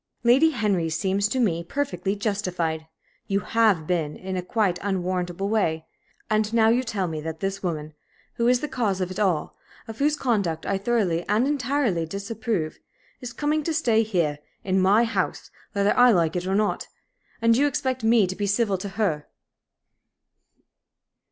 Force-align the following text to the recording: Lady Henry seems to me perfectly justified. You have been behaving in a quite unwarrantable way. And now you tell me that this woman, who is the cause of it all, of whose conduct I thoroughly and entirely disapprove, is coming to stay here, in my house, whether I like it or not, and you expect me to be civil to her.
Lady 0.23 0.49
Henry 0.49 0.89
seems 0.89 1.27
to 1.27 1.39
me 1.39 1.63
perfectly 1.63 2.15
justified. 2.15 2.87
You 3.27 3.41
have 3.41 3.85
been 3.85 4.13
behaving 4.13 4.29
in 4.29 4.35
a 4.35 4.41
quite 4.41 4.79
unwarrantable 4.81 5.47
way. 5.47 5.85
And 6.27 6.51
now 6.55 6.69
you 6.69 6.81
tell 6.81 7.07
me 7.07 7.21
that 7.21 7.39
this 7.39 7.61
woman, 7.61 7.93
who 8.33 8.47
is 8.47 8.61
the 8.61 8.67
cause 8.67 8.99
of 8.99 9.11
it 9.11 9.19
all, 9.19 9.55
of 9.87 9.99
whose 9.99 10.15
conduct 10.15 10.65
I 10.65 10.79
thoroughly 10.79 11.23
and 11.29 11.45
entirely 11.47 12.07
disapprove, 12.07 12.79
is 13.19 13.31
coming 13.31 13.61
to 13.61 13.75
stay 13.75 14.01
here, 14.01 14.39
in 14.63 14.79
my 14.81 15.03
house, 15.03 15.51
whether 15.73 15.95
I 15.95 16.09
like 16.11 16.35
it 16.35 16.47
or 16.47 16.55
not, 16.55 16.87
and 17.39 17.55
you 17.55 17.67
expect 17.67 18.03
me 18.03 18.25
to 18.25 18.35
be 18.35 18.47
civil 18.47 18.79
to 18.79 18.89
her. 18.89 19.27